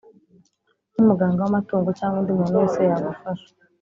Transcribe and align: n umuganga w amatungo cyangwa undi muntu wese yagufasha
n 0.93 0.97
umuganga 1.03 1.39
w 1.41 1.47
amatungo 1.51 1.89
cyangwa 1.97 2.17
undi 2.19 2.31
muntu 2.39 2.59
wese 2.59 2.79
yagufasha 2.89 3.49